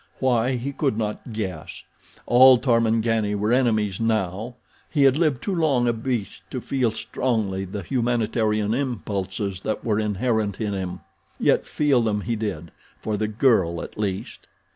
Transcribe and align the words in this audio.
Why, 0.17 0.53
he 0.55 0.71
could 0.73 0.97
not 0.97 1.31
guess. 1.31 1.83
All 2.25 2.57
Tarmangani 2.57 3.35
were 3.35 3.53
enemies 3.53 3.99
now. 3.99 4.55
He 4.89 5.03
had 5.03 5.15
lived 5.15 5.43
too 5.43 5.53
long 5.53 5.87
a 5.87 5.93
beast 5.93 6.41
to 6.49 6.59
feel 6.59 6.89
strongly 6.89 7.65
the 7.65 7.83
humanitarian 7.83 8.73
impulses 8.73 9.59
that 9.59 9.85
were 9.85 9.99
inherent 9.99 10.59
in 10.59 10.73
him—yet 10.73 11.67
feel 11.67 12.01
them 12.01 12.21
he 12.21 12.35
did, 12.35 12.71
for 12.99 13.15
the 13.15 13.27
girl 13.27 13.83
at 13.83 13.95
least. 13.95 14.47